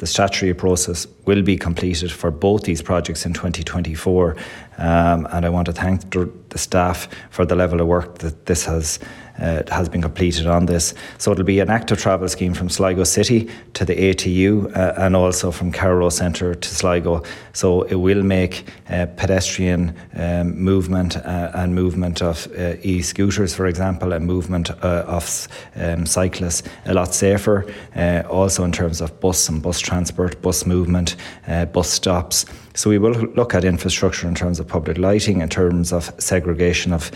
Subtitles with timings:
[0.00, 4.34] The statutory process will be completed for both these projects in 2024.
[4.78, 8.64] Um, and I want to thank the staff for the level of work that this
[8.64, 8.98] has
[9.40, 10.94] uh, has been completed on this.
[11.18, 15.16] So it'll be an active travel scheme from Sligo City to the ATU uh, and
[15.16, 17.22] also from Carraroe Centre to Sligo.
[17.52, 23.66] So it will make uh, pedestrian um, movement uh, and movement of uh, e-scooters, for
[23.66, 27.66] example, and movement uh, of um, cyclists a lot safer.
[28.28, 31.16] also in terms of bus and bus transport, bus movement,
[31.72, 32.46] bus stops.
[32.74, 36.92] So we will look at infrastructure in terms of public lighting, in terms of segregation
[36.92, 37.10] of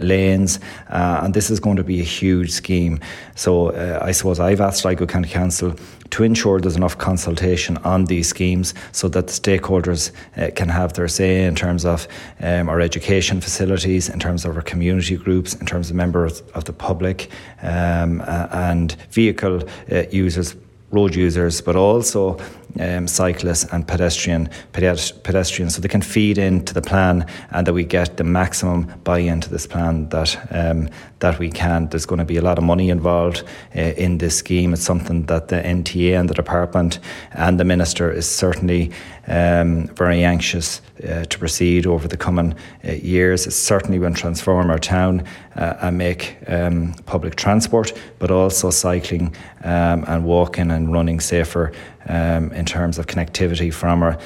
[0.00, 3.00] lanes, and this is going to be a huge scheme.
[3.34, 5.74] So uh, I suppose I've asked Sligo County Council
[6.10, 10.92] to ensure there's enough consultation on these schemes so that the stakeholders uh, can have
[10.94, 12.08] their say in terms of
[12.40, 16.64] um, our education facilities, in terms of our community groups, in terms of members of
[16.64, 17.30] the public
[17.62, 20.56] um, and vehicle uh, users
[20.90, 22.38] road users, but also
[22.78, 27.84] um, cyclists and pedestrian pedestrians, so they can feed into the plan, and that we
[27.84, 30.88] get the maximum buy-in to this plan that um,
[31.20, 31.88] that we can.
[31.88, 33.44] There's going to be a lot of money involved
[33.76, 34.72] uh, in this scheme.
[34.72, 36.98] It's something that the NTA and the department
[37.32, 38.90] and the minister is certainly
[39.26, 43.46] um, very anxious uh, to proceed over the coming uh, years.
[43.46, 45.24] It certainly will transform our town
[45.56, 51.72] uh, and make um, public transport, but also cycling um, and walking and running safer
[52.06, 54.18] um, in terms of connectivity from our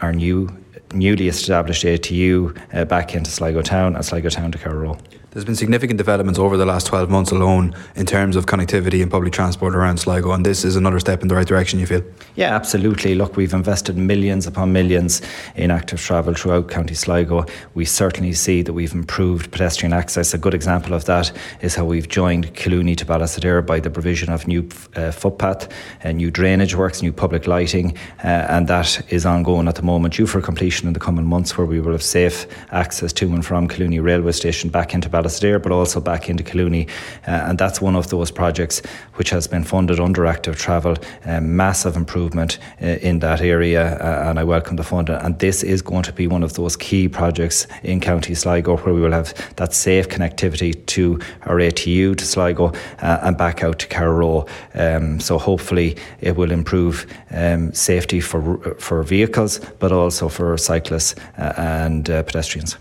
[0.00, 0.48] our new
[0.92, 4.98] newly established ATU uh, back into Sligo Town and Sligo Town to Carraroe.
[5.32, 9.08] There's been significant developments over the last 12 months alone in terms of connectivity and
[9.08, 12.02] public transport around Sligo, and this is another step in the right direction, you feel?
[12.34, 13.14] Yeah, absolutely.
[13.14, 15.22] Look, we've invested millions upon millions
[15.54, 17.46] in active travel throughout County Sligo.
[17.74, 20.34] We certainly see that we've improved pedestrian access.
[20.34, 24.32] A good example of that is how we've joined Collooney to Ballisodare by the provision
[24.32, 29.24] of new uh, footpath, uh, new drainage works, new public lighting, uh, and that is
[29.24, 32.02] ongoing at the moment, due for completion in the coming months, where we will have
[32.02, 36.44] safe access to and from Collooney railway station back into Ballisodare, but also back into
[36.44, 36.88] Collooney.
[37.26, 38.82] Uh, and that's one of those projects
[39.14, 40.96] which has been funded under active travel.
[41.24, 45.10] Um, massive improvement uh, in that area, uh, and I welcome the fund.
[45.10, 48.94] And this is going to be one of those key projects in County Sligo where
[48.94, 52.72] we will have that safe connectivity to our ATU to Sligo
[53.02, 54.48] uh, and back out to Carraroe.
[54.74, 61.14] Um, so hopefully it will improve um, safety for for vehicles, but also for cyclists
[61.38, 62.76] uh, and uh, pedestrians.